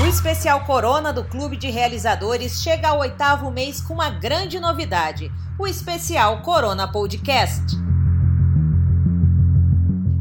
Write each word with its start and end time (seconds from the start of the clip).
O 0.00 0.06
especial 0.06 0.64
Corona 0.64 1.12
do 1.12 1.22
Clube 1.22 1.58
de 1.58 1.68
Realizadores 1.68 2.62
chega 2.62 2.88
ao 2.88 3.00
oitavo 3.00 3.50
mês 3.50 3.82
com 3.82 3.92
uma 3.92 4.08
grande 4.08 4.58
novidade: 4.58 5.30
o 5.58 5.66
especial 5.66 6.40
Corona 6.40 6.90
Podcast. 6.90 7.76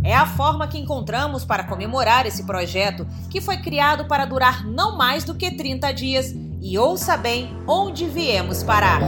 É 0.03 0.13
a 0.13 0.25
forma 0.25 0.67
que 0.67 0.77
encontramos 0.77 1.45
para 1.45 1.63
comemorar 1.63 2.25
esse 2.25 2.43
projeto, 2.43 3.07
que 3.29 3.39
foi 3.39 3.57
criado 3.57 4.05
para 4.05 4.25
durar 4.25 4.65
não 4.65 4.97
mais 4.97 5.23
do 5.23 5.33
que 5.33 5.49
30 5.49 5.93
dias. 5.93 6.35
E 6.61 6.77
ouça 6.77 7.15
bem 7.15 7.57
onde 7.65 8.05
viemos 8.05 8.61
parar. 8.61 8.99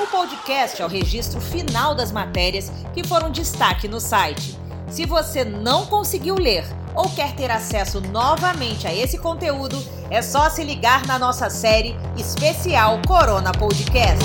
O 0.00 0.06
podcast 0.06 0.80
é 0.80 0.84
o 0.84 0.88
registro 0.88 1.40
final 1.40 1.96
das 1.96 2.12
matérias 2.12 2.70
que 2.94 3.02
foram 3.02 3.28
destaque 3.28 3.88
no 3.88 4.00
site. 4.00 4.56
Se 4.88 5.04
você 5.04 5.44
não 5.44 5.86
conseguiu 5.86 6.36
ler 6.36 6.64
ou 6.96 7.10
quer 7.10 7.36
ter 7.36 7.50
acesso 7.50 8.00
novamente 8.00 8.86
a 8.86 8.94
esse 8.94 9.18
conteúdo, 9.18 9.76
é 10.10 10.22
só 10.22 10.48
se 10.48 10.64
ligar 10.64 11.06
na 11.06 11.18
nossa 11.18 11.50
série 11.50 11.94
especial 12.16 12.98
Corona 13.06 13.52
Podcast. 13.52 14.24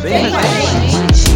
Vem 0.00 0.34
a 0.34 0.42
gente! 0.42 1.28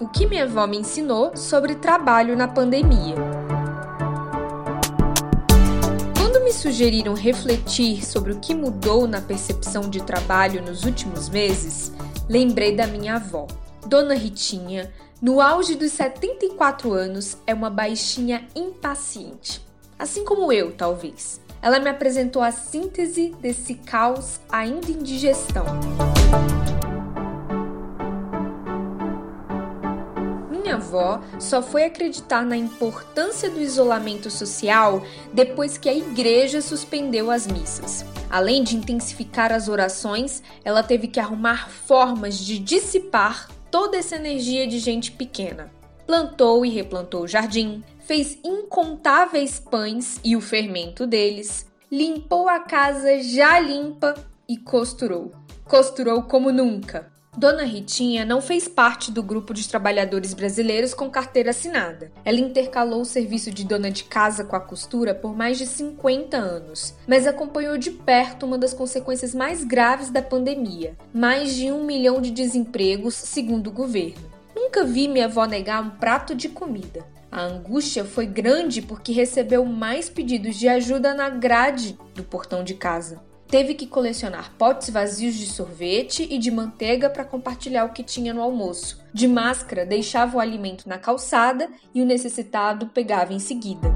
O 0.00 0.08
que 0.08 0.26
minha 0.26 0.44
avó 0.44 0.66
me 0.66 0.78
ensinou 0.78 1.36
sobre 1.36 1.76
trabalho 1.76 2.36
na 2.36 2.48
pandemia. 2.48 3.31
Sugeriram 6.62 7.12
refletir 7.12 8.06
sobre 8.06 8.32
o 8.32 8.38
que 8.38 8.54
mudou 8.54 9.08
na 9.08 9.20
percepção 9.20 9.90
de 9.90 10.00
trabalho 10.00 10.62
nos 10.62 10.84
últimos 10.84 11.28
meses, 11.28 11.90
lembrei 12.28 12.76
da 12.76 12.86
minha 12.86 13.16
avó. 13.16 13.48
Dona 13.84 14.14
Ritinha, 14.14 14.92
no 15.20 15.40
auge 15.40 15.74
dos 15.74 15.90
74 15.90 16.92
anos, 16.92 17.36
é 17.48 17.52
uma 17.52 17.68
baixinha 17.68 18.46
impaciente. 18.54 19.60
Assim 19.98 20.24
como 20.24 20.52
eu, 20.52 20.70
talvez. 20.70 21.40
Ela 21.60 21.80
me 21.80 21.90
apresentou 21.90 22.42
a 22.42 22.52
síntese 22.52 23.34
desse 23.40 23.74
caos 23.74 24.40
ainda 24.48 24.88
em 24.88 25.02
digestão. 25.02 25.66
Avó 30.92 31.20
só 31.40 31.62
foi 31.62 31.84
acreditar 31.84 32.44
na 32.44 32.56
importância 32.56 33.48
do 33.50 33.60
isolamento 33.60 34.30
social 34.30 35.02
depois 35.32 35.78
que 35.78 35.88
a 35.88 35.94
igreja 35.94 36.60
suspendeu 36.60 37.30
as 37.30 37.46
missas. 37.46 38.04
Além 38.28 38.62
de 38.62 38.76
intensificar 38.76 39.52
as 39.52 39.68
orações, 39.68 40.42
ela 40.64 40.82
teve 40.82 41.08
que 41.08 41.18
arrumar 41.18 41.70
formas 41.70 42.38
de 42.38 42.58
dissipar 42.58 43.48
toda 43.70 43.96
essa 43.96 44.16
energia 44.16 44.66
de 44.66 44.78
gente 44.78 45.10
pequena. 45.12 45.70
Plantou 46.06 46.66
e 46.66 46.68
replantou 46.68 47.22
o 47.22 47.28
jardim, 47.28 47.82
fez 48.00 48.38
incontáveis 48.44 49.58
pães 49.58 50.20
e 50.22 50.36
o 50.36 50.40
fermento 50.40 51.06
deles, 51.06 51.66
limpou 51.90 52.48
a 52.48 52.60
casa 52.60 53.22
já 53.22 53.58
limpa 53.58 54.14
e 54.48 54.56
costurou. 54.58 55.32
Costurou 55.64 56.24
como 56.24 56.52
nunca. 56.52 57.11
Dona 57.34 57.64
Ritinha 57.64 58.26
não 58.26 58.42
fez 58.42 58.68
parte 58.68 59.10
do 59.10 59.22
grupo 59.22 59.54
de 59.54 59.66
trabalhadores 59.66 60.34
brasileiros 60.34 60.92
com 60.92 61.08
carteira 61.08 61.48
assinada. 61.48 62.12
Ela 62.26 62.38
intercalou 62.38 63.00
o 63.00 63.06
serviço 63.06 63.50
de 63.50 63.64
dona 63.64 63.90
de 63.90 64.04
casa 64.04 64.44
com 64.44 64.54
a 64.54 64.60
costura 64.60 65.14
por 65.14 65.34
mais 65.34 65.56
de 65.56 65.66
50 65.66 66.36
anos, 66.36 66.94
mas 67.06 67.26
acompanhou 67.26 67.78
de 67.78 67.90
perto 67.90 68.44
uma 68.44 68.58
das 68.58 68.74
consequências 68.74 69.34
mais 69.34 69.64
graves 69.64 70.10
da 70.10 70.20
pandemia: 70.20 70.94
mais 71.12 71.54
de 71.54 71.72
um 71.72 71.84
milhão 71.84 72.20
de 72.20 72.30
desempregos, 72.30 73.14
segundo 73.14 73.68
o 73.68 73.72
governo. 73.72 74.30
Nunca 74.54 74.84
vi 74.84 75.08
minha 75.08 75.24
avó 75.24 75.46
negar 75.46 75.82
um 75.82 75.90
prato 75.90 76.34
de 76.34 76.50
comida. 76.50 77.02
A 77.30 77.44
angústia 77.44 78.04
foi 78.04 78.26
grande 78.26 78.82
porque 78.82 79.10
recebeu 79.10 79.64
mais 79.64 80.10
pedidos 80.10 80.54
de 80.54 80.68
ajuda 80.68 81.14
na 81.14 81.30
grade 81.30 81.98
do 82.14 82.22
portão 82.22 82.62
de 82.62 82.74
casa. 82.74 83.31
Teve 83.52 83.74
que 83.74 83.86
colecionar 83.86 84.50
potes 84.56 84.88
vazios 84.88 85.34
de 85.34 85.44
sorvete 85.44 86.26
e 86.30 86.38
de 86.38 86.50
manteiga 86.50 87.10
para 87.10 87.22
compartilhar 87.22 87.84
o 87.84 87.92
que 87.92 88.02
tinha 88.02 88.32
no 88.32 88.40
almoço. 88.40 88.98
De 89.12 89.28
máscara, 89.28 89.84
deixava 89.84 90.38
o 90.38 90.40
alimento 90.40 90.88
na 90.88 90.96
calçada 90.96 91.68
e 91.94 92.00
o 92.00 92.06
necessitado 92.06 92.86
pegava 92.86 93.34
em 93.34 93.38
seguida. 93.38 93.86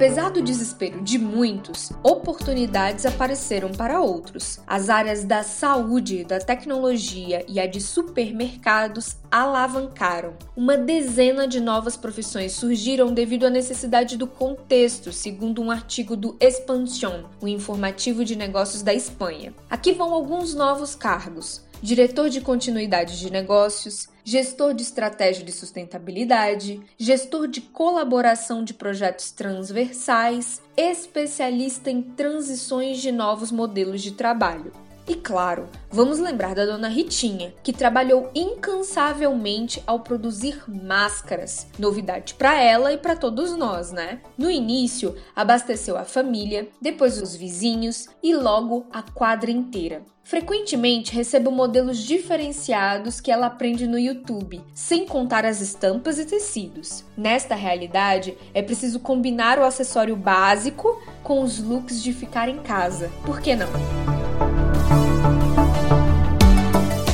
Apesar 0.00 0.30
do 0.30 0.40
desespero 0.40 1.02
de 1.02 1.18
muitos, 1.18 1.92
oportunidades 2.02 3.04
apareceram 3.04 3.70
para 3.70 4.00
outros. 4.00 4.58
As 4.66 4.88
áreas 4.88 5.24
da 5.24 5.42
saúde, 5.42 6.24
da 6.24 6.38
tecnologia 6.38 7.44
e 7.46 7.60
a 7.60 7.66
de 7.66 7.82
supermercados 7.82 9.18
alavancaram. 9.30 10.32
Uma 10.56 10.78
dezena 10.78 11.46
de 11.46 11.60
novas 11.60 11.98
profissões 11.98 12.52
surgiram 12.52 13.12
devido 13.12 13.44
à 13.44 13.50
necessidade 13.50 14.16
do 14.16 14.26
contexto, 14.26 15.12
segundo 15.12 15.60
um 15.60 15.70
artigo 15.70 16.16
do 16.16 16.34
Expansión, 16.40 17.24
o 17.38 17.46
informativo 17.46 18.24
de 18.24 18.34
negócios 18.34 18.80
da 18.80 18.94
Espanha. 18.94 19.52
Aqui 19.68 19.92
vão 19.92 20.14
alguns 20.14 20.54
novos 20.54 20.94
cargos 20.94 21.68
diretor 21.82 22.28
de 22.28 22.40
continuidade 22.40 23.18
de 23.18 23.30
negócios, 23.30 24.08
gestor 24.24 24.74
de 24.74 24.82
estratégia 24.82 25.44
de 25.44 25.52
sustentabilidade, 25.52 26.80
gestor 26.98 27.48
de 27.48 27.60
colaboração 27.60 28.62
de 28.62 28.74
projetos 28.74 29.30
transversais, 29.30 30.60
especialista 30.76 31.90
em 31.90 32.02
transições 32.02 33.00
de 33.00 33.10
novos 33.10 33.50
modelos 33.50 34.02
de 34.02 34.12
trabalho. 34.12 34.72
E 35.06 35.14
claro, 35.14 35.68
vamos 35.90 36.18
lembrar 36.18 36.54
da 36.54 36.64
dona 36.64 36.88
Ritinha, 36.88 37.52
que 37.62 37.72
trabalhou 37.72 38.30
incansavelmente 38.34 39.82
ao 39.86 40.00
produzir 40.00 40.62
máscaras, 40.68 41.66
novidade 41.78 42.34
para 42.34 42.60
ela 42.60 42.92
e 42.92 42.98
para 42.98 43.16
todos 43.16 43.56
nós, 43.56 43.90
né? 43.90 44.20
No 44.38 44.50
início, 44.50 45.16
abasteceu 45.34 45.96
a 45.96 46.04
família, 46.04 46.68
depois 46.80 47.20
os 47.20 47.34
vizinhos 47.34 48.08
e 48.22 48.34
logo 48.34 48.86
a 48.92 49.02
quadra 49.02 49.50
inteira. 49.50 50.02
Frequentemente 50.22 51.12
recebo 51.12 51.50
modelos 51.50 51.98
diferenciados 51.98 53.20
que 53.20 53.32
ela 53.32 53.46
aprende 53.46 53.84
no 53.84 53.98
YouTube, 53.98 54.62
sem 54.72 55.04
contar 55.04 55.44
as 55.44 55.60
estampas 55.60 56.20
e 56.20 56.24
tecidos. 56.24 57.04
Nesta 57.16 57.56
realidade, 57.56 58.38
é 58.54 58.62
preciso 58.62 59.00
combinar 59.00 59.58
o 59.58 59.64
acessório 59.64 60.14
básico 60.14 61.02
com 61.24 61.42
os 61.42 61.58
looks 61.58 62.00
de 62.00 62.12
ficar 62.12 62.48
em 62.48 62.58
casa. 62.58 63.10
Por 63.24 63.40
que 63.40 63.56
não? 63.56 64.19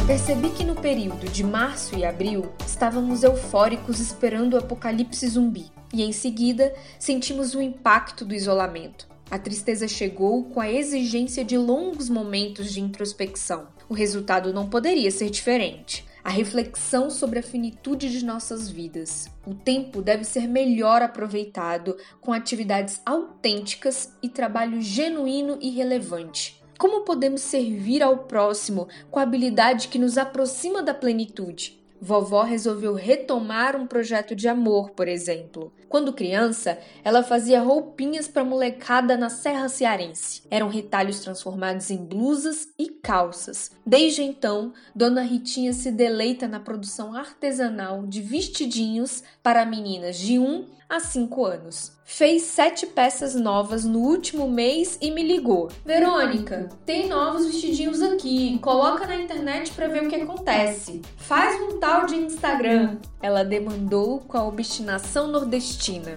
Percebi 0.06 0.50
que 0.50 0.62
no 0.62 0.76
período 0.76 1.28
de 1.28 1.42
março 1.42 1.98
e 1.98 2.04
abril 2.04 2.52
estávamos 2.64 3.24
eufóricos 3.24 3.98
esperando 3.98 4.54
o 4.54 4.56
apocalipse 4.56 5.26
zumbi, 5.26 5.66
e 5.92 6.04
em 6.04 6.12
seguida 6.12 6.72
sentimos 6.96 7.56
o 7.56 7.60
impacto 7.60 8.24
do 8.24 8.32
isolamento. 8.32 9.08
A 9.28 9.36
tristeza 9.36 9.88
chegou 9.88 10.44
com 10.44 10.60
a 10.60 10.70
exigência 10.70 11.44
de 11.44 11.58
longos 11.58 12.08
momentos 12.08 12.72
de 12.72 12.80
introspecção. 12.80 13.66
O 13.88 13.94
resultado 13.94 14.52
não 14.52 14.68
poderia 14.68 15.10
ser 15.10 15.28
diferente. 15.28 16.06
A 16.22 16.30
reflexão 16.30 17.10
sobre 17.10 17.40
a 17.40 17.42
finitude 17.42 18.08
de 18.08 18.24
nossas 18.24 18.70
vidas. 18.70 19.28
O 19.44 19.54
tempo 19.54 20.00
deve 20.00 20.22
ser 20.22 20.46
melhor 20.46 21.02
aproveitado 21.02 21.96
com 22.20 22.32
atividades 22.32 23.00
autênticas 23.04 24.12
e 24.22 24.28
trabalho 24.28 24.80
genuíno 24.80 25.58
e 25.60 25.70
relevante. 25.70 26.55
Como 26.78 27.02
podemos 27.02 27.40
servir 27.40 28.02
ao 28.02 28.18
próximo 28.18 28.86
com 29.10 29.18
a 29.18 29.22
habilidade 29.22 29.88
que 29.88 29.98
nos 29.98 30.18
aproxima 30.18 30.82
da 30.82 30.92
plenitude? 30.92 31.82
Vovó 31.98 32.42
resolveu 32.42 32.92
retomar 32.92 33.74
um 33.74 33.86
projeto 33.86 34.36
de 34.36 34.46
amor, 34.46 34.90
por 34.90 35.08
exemplo. 35.08 35.72
Quando 35.88 36.12
criança, 36.12 36.78
ela 37.02 37.22
fazia 37.22 37.62
roupinhas 37.62 38.28
para 38.28 38.44
molecada 38.44 39.16
na 39.16 39.30
Serra 39.30 39.68
Cearense. 39.70 40.42
Eram 40.50 40.68
retalhos 40.68 41.20
transformados 41.20 41.90
em 41.90 41.96
blusas 41.96 42.68
e 42.78 42.90
calças. 42.90 43.70
Desde 43.84 44.22
então, 44.22 44.74
Dona 44.94 45.22
Ritinha 45.22 45.72
se 45.72 45.90
deleita 45.90 46.46
na 46.46 46.60
produção 46.60 47.14
artesanal 47.14 48.06
de 48.06 48.20
vestidinhos 48.20 49.22
para 49.42 49.64
meninas 49.64 50.18
de 50.18 50.38
1 50.38 50.76
a 50.88 51.00
5 51.00 51.44
anos. 51.44 51.92
Fez 52.04 52.42
sete 52.42 52.86
peças 52.86 53.34
novas 53.34 53.84
no 53.84 53.98
último 53.98 54.48
mês 54.48 54.96
e 55.00 55.10
me 55.10 55.22
ligou. 55.22 55.68
Verônica, 55.84 56.68
tem 56.84 57.08
novos 57.08 57.46
vestidinhos 57.46 58.00
aqui. 58.00 58.58
Coloca 58.60 59.06
na 59.06 59.16
internet 59.16 59.72
para 59.72 59.88
ver 59.88 60.04
o 60.04 60.08
que 60.08 60.14
acontece. 60.14 61.02
Faz 61.16 61.60
um 61.60 61.80
tal 61.80 62.06
de 62.06 62.14
Instagram. 62.14 62.98
Ela 63.20 63.44
demandou 63.44 64.20
com 64.20 64.38
a 64.38 64.46
obstinação 64.46 65.26
nordestina. 65.26 66.16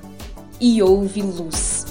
E 0.61 0.83
houve 0.83 1.21
luz. 1.23 1.85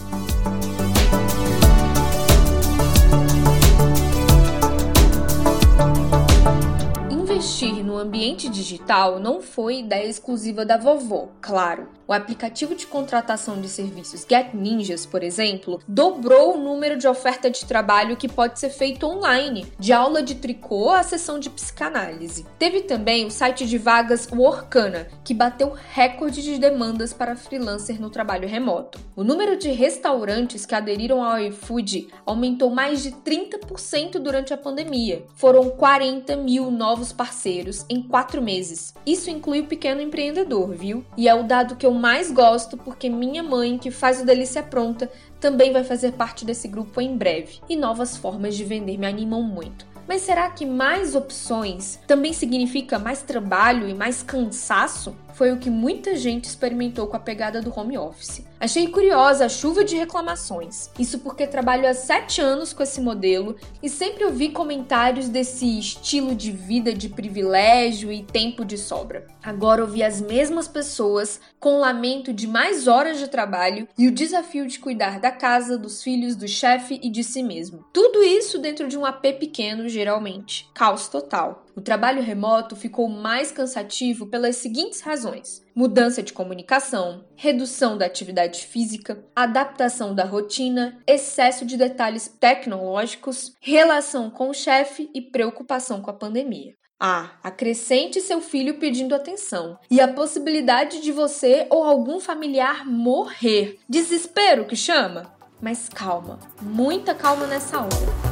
Investir 7.11 7.85
no 7.85 7.99
ambiente 7.99 8.49
digital 8.49 9.19
não 9.19 9.41
foi 9.41 9.81
ideia 9.81 10.09
exclusiva 10.09 10.65
da 10.65 10.77
vovó, 10.77 11.31
claro. 11.41 11.98
O 12.08 12.12
aplicativo 12.14 12.75
de 12.75 12.87
contratação 12.87 13.60
de 13.60 13.69
serviços 13.69 14.25
Get 14.26 14.55
Ninjas, 14.55 15.05
por 15.05 15.22
exemplo, 15.22 15.78
dobrou 15.87 16.55
o 16.55 16.58
número 16.58 16.96
de 16.96 17.06
oferta 17.06 17.50
de 17.50 17.66
trabalho 17.66 18.16
que 18.16 18.26
pode 18.26 18.58
ser 18.58 18.70
feito 18.70 19.06
online, 19.06 19.70
de 19.78 19.93
aula 19.93 20.22
de 20.22 20.37
tricô 20.37 20.88
à 20.88 21.02
sessão 21.02 21.38
de 21.38 21.50
psicanálise. 21.50 22.46
Teve 22.58 22.81
também 22.81 23.26
o 23.26 23.31
site 23.31 23.66
de 23.66 23.76
vagas 23.76 24.26
Workana, 24.32 25.06
que 25.22 25.34
bateu 25.34 25.76
recorde 25.93 26.43
de 26.43 26.56
demandas 26.56 27.12
para 27.12 27.37
freelancer 27.37 28.00
no 28.00 28.08
trabalho 28.08 28.49
remoto. 28.49 28.99
O 29.14 29.22
número 29.22 29.58
de 29.58 29.69
restaurantes 29.69 30.64
que 30.64 30.75
aderiram 30.75 31.22
ao 31.22 31.38
iFood 31.38 32.08
aumentou 32.25 32.70
mais 32.70 33.02
de 33.02 33.10
30% 33.12 34.12
durante 34.12 34.55
a 34.55 34.56
pandemia. 34.56 35.26
Foram 35.34 35.69
40 35.69 36.37
mil 36.37 36.70
novos 36.70 37.12
parceiros 37.12 37.84
em 37.87 38.00
quatro 38.00 38.40
meses. 38.40 38.94
Isso 39.05 39.28
inclui 39.28 39.60
o 39.60 39.66
pequeno 39.66 40.00
empreendedor, 40.00 40.70
viu? 40.70 41.05
E 41.14 41.28
é 41.28 41.34
o 41.34 41.43
dado 41.43 41.76
que 41.76 41.84
eu 41.84 41.98
mais 41.99 42.31
gosto 42.31 42.77
porque 42.77 43.11
minha 43.11 43.43
mãe, 43.43 43.77
que 43.77 43.91
faz 43.91 44.21
o 44.21 44.25
Delícia 44.25 44.62
Pronta, 44.62 45.11
também 45.41 45.73
vai 45.73 45.85
fazer 45.85 46.12
parte 46.12 46.45
desse 46.45 46.69
grupo 46.69 47.00
em 47.00 47.17
breve. 47.17 47.61
E 47.69 47.77
novas 47.77 48.17
formas 48.17 48.56
de 48.56 48.65
vender 48.65 48.97
me 48.97 49.06
animam 49.06 49.43
muito. 49.43 49.87
Mas 50.09 50.23
será 50.23 50.49
que 50.49 50.65
mais 50.65 51.15
opções 51.15 51.99
também 52.06 52.33
significa 52.33 52.99
mais 52.99 53.21
trabalho 53.21 53.87
e 53.87 53.93
mais 53.93 54.23
cansaço? 54.23 55.15
Foi 55.38 55.52
o 55.52 55.56
que 55.56 55.70
muita 55.70 56.17
gente 56.17 56.46
experimentou 56.46 57.06
com 57.06 57.17
a 57.17 57.20
pegada 57.20 57.62
do 57.62 57.73
home 57.73 57.96
office. 57.96 58.44
Achei 58.58 58.88
curiosa 58.88 59.44
a 59.44 59.49
chuva 59.49 59.85
de 59.85 59.94
reclamações. 59.94 60.90
Isso 60.99 61.20
porque 61.20 61.46
trabalho 61.46 61.88
há 61.88 61.94
sete 61.94 62.40
anos 62.40 62.73
com 62.73 62.82
esse 62.82 63.00
modelo 63.00 63.55
e 63.81 63.88
sempre 63.88 64.25
ouvi 64.25 64.49
comentários 64.49 65.29
desse 65.29 65.79
estilo 65.79 66.35
de 66.35 66.50
vida 66.50 66.93
de 66.93 67.08
privilégio 67.08 68.11
e 68.11 68.25
tempo 68.25 68.64
de 68.64 68.76
sobra. 68.76 69.29
Agora 69.40 69.82
ouvi 69.82 70.02
as 70.02 70.20
mesmas 70.20 70.67
pessoas 70.67 71.41
com 71.61 71.76
o 71.76 71.79
lamento 71.79 72.32
de 72.32 72.49
mais 72.49 72.88
horas 72.88 73.19
de 73.19 73.29
trabalho 73.29 73.87
e 73.96 74.08
o 74.08 74.12
desafio 74.12 74.67
de 74.67 74.81
cuidar 74.81 75.20
da 75.20 75.31
casa, 75.31 75.79
dos 75.79 76.02
filhos, 76.02 76.34
do 76.34 76.49
chefe 76.49 76.99
e 77.00 77.08
de 77.08 77.23
si 77.23 77.44
mesmo. 77.44 77.84
Tudo 77.93 78.25
isso 78.25 78.58
dentro 78.58 78.88
de 78.88 78.99
um 78.99 79.06
AP 79.06 79.23
pequeno, 79.38 79.88
geralmente. 79.88 80.69
Caos 80.75 81.06
total. 81.06 81.64
O 81.79 81.81
trabalho 81.81 82.21
remoto 82.21 82.75
ficou 82.75 83.09
mais 83.09 83.53
cansativo 83.53 84.27
pelas 84.27 84.57
seguintes 84.57 85.01
razões: 85.01 85.65
mudança 85.73 86.21
de 86.21 86.33
comunicação, 86.33 87.25
redução 87.37 87.97
da 87.97 88.05
atividade 88.05 88.67
física, 88.67 89.25
adaptação 89.35 90.13
da 90.13 90.25
rotina, 90.25 90.99
excesso 91.07 91.65
de 91.65 91.77
detalhes 91.77 92.27
tecnológicos, 92.27 93.55
relação 93.61 94.29
com 94.29 94.51
o 94.51 94.55
chefe 94.55 95.09
e 95.15 95.23
preocupação 95.23 96.03
com 96.03 96.11
a 96.11 96.15
pandemia. 96.15 96.75
Ah, 96.99 97.39
acrescente 97.45 98.21
seu 98.21 98.41
filho 98.41 98.81
pedindo 98.81 99.15
atenção 99.15 99.79
e 99.89 100.01
a 100.01 100.09
possibilidade 100.09 101.01
de 101.01 101.13
você 101.13 101.69
ou 101.71 101.85
algum 101.85 102.19
familiar 102.19 102.85
morrer. 102.85 103.79
Desespero 103.89 104.65
que 104.65 104.75
chama? 104.75 105.33
Mas 105.63 105.89
calma, 105.89 106.41
muita 106.61 107.15
calma 107.15 107.47
nessa 107.47 107.79
hora. 107.79 108.28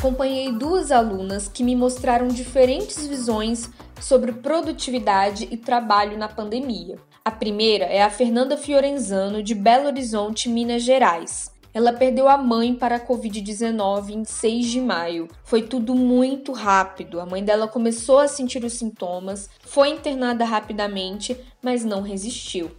Acompanhei 0.00 0.50
duas 0.50 0.90
alunas 0.90 1.46
que 1.46 1.62
me 1.62 1.76
mostraram 1.76 2.26
diferentes 2.26 3.06
visões 3.06 3.68
sobre 4.00 4.32
produtividade 4.32 5.46
e 5.50 5.58
trabalho 5.58 6.16
na 6.16 6.26
pandemia. 6.26 6.96
A 7.22 7.30
primeira 7.30 7.84
é 7.84 8.02
a 8.02 8.08
Fernanda 8.08 8.56
Fiorenzano, 8.56 9.42
de 9.42 9.54
Belo 9.54 9.88
Horizonte, 9.88 10.48
Minas 10.48 10.84
Gerais. 10.84 11.50
Ela 11.74 11.92
perdeu 11.92 12.30
a 12.30 12.38
mãe 12.38 12.74
para 12.74 12.96
a 12.96 13.06
Covid-19 13.06 14.08
em 14.08 14.24
6 14.24 14.66
de 14.68 14.80
maio. 14.80 15.28
Foi 15.44 15.60
tudo 15.60 15.94
muito 15.94 16.52
rápido. 16.52 17.20
A 17.20 17.26
mãe 17.26 17.44
dela 17.44 17.68
começou 17.68 18.20
a 18.20 18.26
sentir 18.26 18.64
os 18.64 18.72
sintomas, 18.72 19.50
foi 19.60 19.90
internada 19.90 20.46
rapidamente, 20.46 21.36
mas 21.62 21.84
não 21.84 22.00
resistiu. 22.00 22.70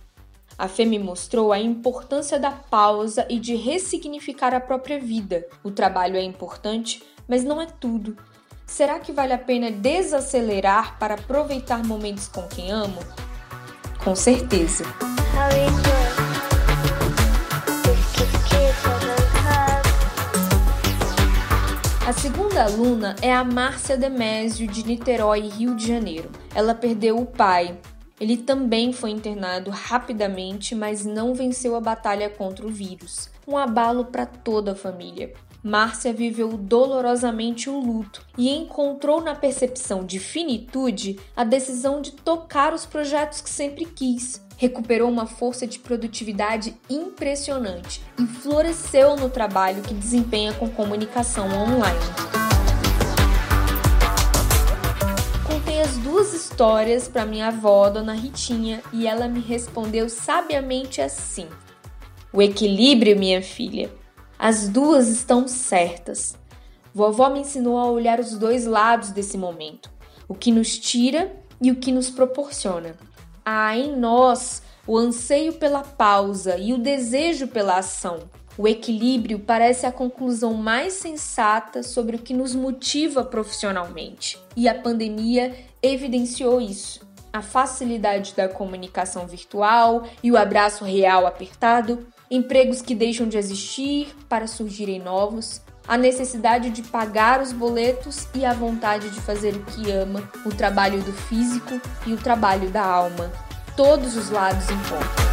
A 0.61 0.67
Fê 0.67 0.85
me 0.85 0.99
mostrou 0.99 1.51
a 1.51 1.57
importância 1.57 2.37
da 2.37 2.51
pausa 2.51 3.25
e 3.27 3.39
de 3.39 3.55
ressignificar 3.55 4.53
a 4.53 4.59
própria 4.59 4.99
vida. 4.99 5.43
O 5.63 5.71
trabalho 5.71 6.15
é 6.15 6.21
importante, 6.21 7.01
mas 7.27 7.43
não 7.43 7.59
é 7.59 7.65
tudo. 7.65 8.15
Será 8.63 8.99
que 8.99 9.11
vale 9.11 9.33
a 9.33 9.39
pena 9.39 9.71
desacelerar 9.71 10.99
para 10.99 11.15
aproveitar 11.15 11.83
momentos 11.83 12.27
com 12.27 12.43
quem 12.43 12.69
amo? 12.69 12.99
Com 14.03 14.15
certeza. 14.15 14.83
A 22.05 22.13
segunda 22.13 22.65
aluna 22.65 23.15
é 23.19 23.33
a 23.33 23.43
Márcia 23.43 23.97
Demésio, 23.97 24.67
de 24.67 24.85
Niterói, 24.85 25.47
Rio 25.47 25.73
de 25.73 25.87
Janeiro. 25.87 26.29
Ela 26.53 26.75
perdeu 26.75 27.17
o 27.17 27.25
pai, 27.25 27.79
ele 28.21 28.37
também 28.37 28.93
foi 28.93 29.09
internado 29.09 29.71
rapidamente, 29.71 30.75
mas 30.75 31.03
não 31.03 31.33
venceu 31.33 31.75
a 31.75 31.81
batalha 31.81 32.29
contra 32.29 32.67
o 32.67 32.69
vírus. 32.69 33.31
Um 33.47 33.57
abalo 33.57 34.05
para 34.05 34.27
toda 34.27 34.73
a 34.73 34.75
família. 34.75 35.33
Márcia 35.63 36.13
viveu 36.13 36.49
dolorosamente 36.49 37.67
o 37.67 37.79
luto 37.79 38.23
e 38.37 38.49
encontrou 38.49 39.21
na 39.21 39.33
percepção 39.33 40.05
de 40.05 40.19
finitude 40.19 41.19
a 41.35 41.43
decisão 41.43 41.99
de 41.99 42.11
tocar 42.11 42.75
os 42.75 42.85
projetos 42.85 43.41
que 43.41 43.49
sempre 43.49 43.85
quis. 43.85 44.39
Recuperou 44.55 45.09
uma 45.09 45.25
força 45.25 45.65
de 45.65 45.79
produtividade 45.79 46.75
impressionante 46.87 48.03
e 48.19 48.27
floresceu 48.27 49.15
no 49.15 49.31
trabalho 49.31 49.81
que 49.81 49.95
desempenha 49.95 50.53
com 50.53 50.69
comunicação 50.69 51.47
online. 51.47 52.40
Duas 56.01 56.33
histórias 56.33 57.07
para 57.07 57.25
minha 57.25 57.47
avó, 57.47 57.89
Dona 57.89 58.13
Ritinha, 58.13 58.81
e 58.91 59.07
ela 59.07 59.27
me 59.27 59.39
respondeu 59.39 60.09
sabiamente 60.09 61.01
assim: 61.01 61.47
O 62.33 62.41
equilíbrio, 62.41 63.17
minha 63.17 63.41
filha. 63.41 63.91
As 64.37 64.67
duas 64.67 65.07
estão 65.07 65.47
certas. 65.47 66.35
Vovó 66.93 67.29
me 67.29 67.39
ensinou 67.39 67.77
a 67.77 67.89
olhar 67.89 68.19
os 68.19 68.37
dois 68.37 68.65
lados 68.65 69.11
desse 69.11 69.37
momento, 69.37 69.89
o 70.27 70.33
que 70.33 70.51
nos 70.51 70.77
tira 70.77 71.31
e 71.61 71.71
o 71.71 71.75
que 71.75 71.91
nos 71.91 72.09
proporciona. 72.09 72.95
Há 73.45 73.77
em 73.77 73.95
nós 73.95 74.63
o 74.87 74.97
anseio 74.97 75.53
pela 75.53 75.83
pausa 75.83 76.57
e 76.57 76.73
o 76.73 76.79
desejo 76.79 77.47
pela 77.47 77.77
ação. 77.77 78.19
O 78.57 78.67
equilíbrio 78.67 79.39
parece 79.39 79.85
a 79.85 79.91
conclusão 79.91 80.53
mais 80.53 80.93
sensata 80.93 81.81
sobre 81.81 82.17
o 82.17 82.19
que 82.19 82.33
nos 82.33 82.53
motiva 82.53 83.23
profissionalmente. 83.23 84.37
E 84.55 84.67
a 84.67 84.75
pandemia 84.75 85.55
evidenciou 85.81 86.59
isso. 86.59 87.09
A 87.31 87.41
facilidade 87.41 88.33
da 88.35 88.49
comunicação 88.49 89.25
virtual 89.25 90.03
e 90.21 90.31
o 90.31 90.37
abraço 90.37 90.83
real 90.83 91.25
apertado, 91.25 92.05
empregos 92.29 92.81
que 92.81 92.93
deixam 92.93 93.27
de 93.27 93.37
existir 93.37 94.13
para 94.27 94.47
surgirem 94.47 94.99
novos, 94.99 95.61
a 95.87 95.97
necessidade 95.97 96.69
de 96.69 96.83
pagar 96.83 97.41
os 97.41 97.53
boletos 97.53 98.27
e 98.35 98.45
a 98.45 98.53
vontade 98.53 99.09
de 99.09 99.21
fazer 99.21 99.55
o 99.55 99.63
que 99.63 99.89
ama, 99.91 100.29
o 100.45 100.49
trabalho 100.49 101.01
do 101.01 101.13
físico 101.13 101.81
e 102.05 102.13
o 102.13 102.17
trabalho 102.17 102.69
da 102.69 102.83
alma. 102.83 103.31
Todos 103.77 104.17
os 104.17 104.29
lados 104.29 104.69
importam. 104.69 105.30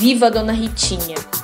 Viva 0.00 0.30
Dona 0.30 0.52
Ritinha! 0.54 1.39